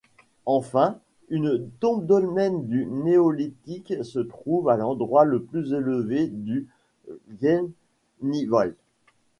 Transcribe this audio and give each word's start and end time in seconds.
Enfin, 0.47 0.97
une 1.29 1.69
tombe-dolmen 1.79 2.65
du 2.65 2.87
Néolithique 2.87 4.03
se 4.03 4.17
trouve 4.17 4.67
à 4.69 4.75
l'endroit 4.77 5.25
le 5.25 5.43
plus 5.43 5.73
élevé 5.73 6.25
du 6.25 6.67
Gmeiniwald. 7.39 8.75